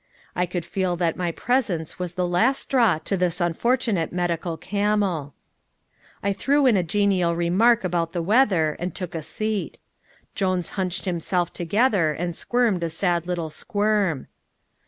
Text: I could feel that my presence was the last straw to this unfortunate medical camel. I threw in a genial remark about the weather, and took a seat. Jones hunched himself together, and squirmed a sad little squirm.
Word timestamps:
I 0.35 0.47
could 0.47 0.65
feel 0.65 0.95
that 0.95 1.15
my 1.15 1.31
presence 1.31 1.99
was 1.99 2.15
the 2.15 2.27
last 2.27 2.61
straw 2.61 2.97
to 3.05 3.15
this 3.15 3.39
unfortunate 3.39 4.11
medical 4.11 4.57
camel. 4.57 5.35
I 6.23 6.33
threw 6.33 6.65
in 6.65 6.75
a 6.75 6.81
genial 6.81 7.35
remark 7.35 7.83
about 7.83 8.11
the 8.11 8.23
weather, 8.23 8.75
and 8.79 8.95
took 8.95 9.13
a 9.13 9.21
seat. 9.21 9.77
Jones 10.33 10.69
hunched 10.71 11.05
himself 11.05 11.53
together, 11.53 12.13
and 12.13 12.35
squirmed 12.35 12.81
a 12.83 12.89
sad 12.89 13.27
little 13.27 13.51
squirm. 13.51 14.25